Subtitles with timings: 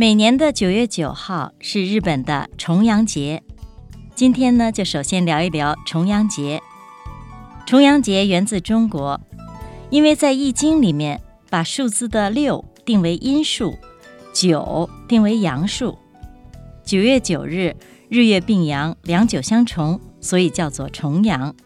[0.00, 3.42] 每年的九月九号是日本的重阳节。
[4.14, 6.62] 今天呢，就首先聊一聊重阳节。
[7.66, 9.20] 重阳节源自中国，
[9.90, 13.76] 因为在《易经》里面把数字的六定为阴数，
[14.32, 15.98] 九定为阳数。
[16.84, 17.74] 九月九日，
[18.08, 21.56] 日月并阳，两九相重，所以叫做重阳。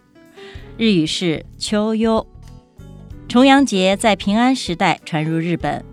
[0.78, 2.26] 日语是秋优。
[3.28, 5.84] 重阳节在平安时代传入日本。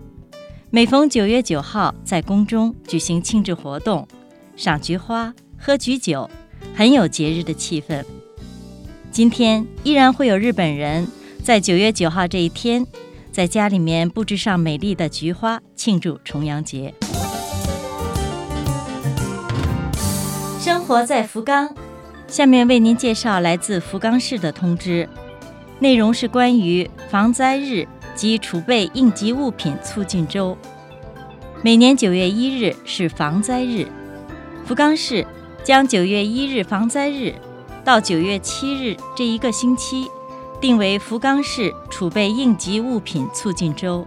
[0.72, 4.08] 每逢九月九号，在宫中举行庆祝活动，
[4.55, 6.30] 赏菊花、喝菊酒，
[6.75, 8.06] 很有节日的气氛。
[9.09, 11.08] 今天依然会有日本人
[11.44, 12.86] 在九月九号这一天，
[13.31, 16.94] 在家里面布置上美丽的菊花，庆祝重阳节。
[20.59, 21.73] 生活在福冈，
[22.28, 25.09] 下面为您介绍来自福冈市的通知，
[25.80, 27.88] 内容是关于防灾日。
[28.20, 30.58] 及储备应急物品促进周，
[31.62, 33.88] 每年九月一日是防灾日。
[34.66, 35.25] 福冈市
[35.64, 37.34] 将九月一日防灾日
[37.81, 40.06] 到九月七日这一个星期
[40.59, 44.06] 定为福冈市储备应急物品促进周，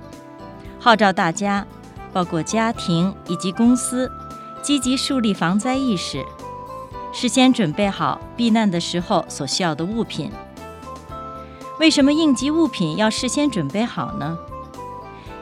[0.78, 1.66] 号召大家，
[2.12, 4.10] 包括家庭以及公司，
[4.60, 6.22] 积极树立防灾意识，
[7.14, 10.30] 事先准备好避难的时候所需要的物品。
[11.78, 14.38] 为什么应急物品要事先准备好呢？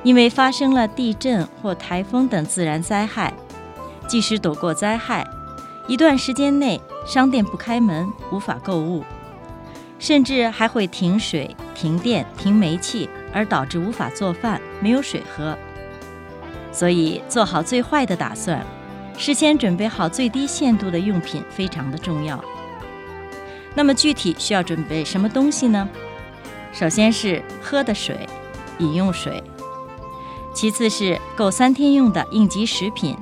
[0.02, 3.34] 因为发生了地震或台风等自然灾害，
[4.08, 5.28] 即使躲过灾害，
[5.86, 9.04] 一段时间内商店不开门，无法购物，
[9.98, 15.58] 甚至还会停水、停电、停煤气，而导致无法做饭，没有水喝。
[16.72, 18.64] 所以做好最坏的打算，
[19.19, 22.42] 事先准备好最低限度的用品非常的重要。
[23.74, 25.86] 那么具体需要准备什么东西呢？
[26.72, 28.28] 首先是喝的水，
[28.78, 29.42] 饮用水；
[30.54, 33.16] 其次是够三天用的应急食品。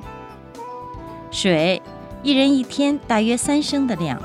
[1.31, 1.81] 水，
[2.23, 4.21] 一人一天大约三升的量。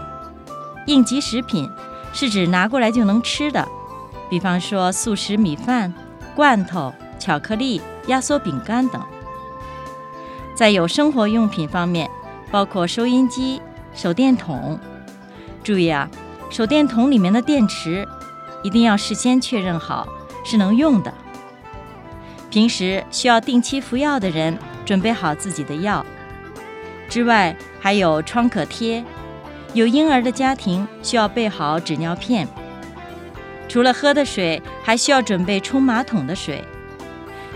[0.86, 1.68] 应急食品
[2.12, 3.66] 是指拿过来就能吃的，
[4.28, 5.92] 比方说速食米饭、
[6.34, 9.02] 罐头、巧克力、压缩饼干等。
[10.54, 12.10] 在有生活用品方面，
[12.50, 13.60] 包括收音机、
[13.94, 14.78] 手电筒。
[15.62, 16.08] 注意啊，
[16.50, 18.06] 手电筒里面的电池。
[18.64, 20.08] 一定要事先确认好
[20.44, 21.14] 是能用的。
[22.50, 26.04] 平时需要定期服药的人，准备好自己的药。
[27.08, 29.04] 之外，还有创可贴。
[29.74, 32.48] 有婴儿的家庭需要备好纸尿片。
[33.68, 36.64] 除了喝的水，还需要准备冲马桶的水。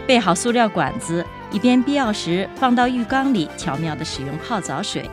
[0.06, 5.08] 备好塑料管子，以便必要时放到浴缸里巧妙地使用泡澡水。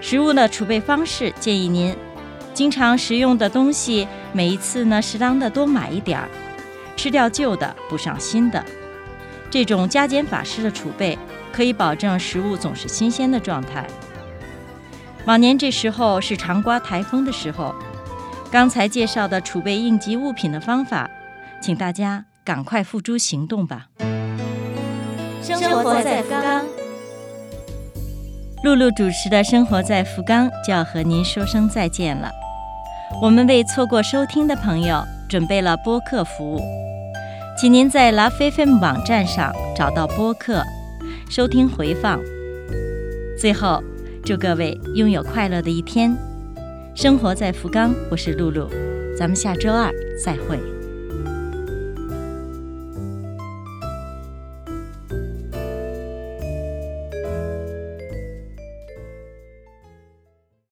[0.00, 1.94] 食物的储备方式，建议您。
[2.56, 6.26] 经常食用的东西，每一次呢，适当的多买一点儿，
[6.96, 8.64] 吃掉旧的，补上新的。
[9.50, 11.18] 这种加减法式的储备，
[11.52, 13.86] 可以保证食物总是新鲜的状态。
[15.26, 17.74] 往年这时候是常刮台风的时候，
[18.50, 21.10] 刚才介绍的储备应急物品的方法，
[21.60, 23.88] 请大家赶快付诸行动吧。
[25.42, 26.64] 生活在福冈，
[28.64, 32.30] 露露主持的《生活在福冈》就要和您说声再见了。
[33.22, 36.60] 我们为错过收听的朋友准备了播客服务，
[37.58, 40.62] 请您在 LoveFM 网站上找到播客，
[41.30, 42.20] 收听回放。
[43.38, 43.82] 最后，
[44.22, 46.14] 祝各位拥有快乐的一天。
[46.94, 48.68] 生活在福冈，我是露露，
[49.16, 49.90] 咱们下周二
[50.22, 50.75] 再会。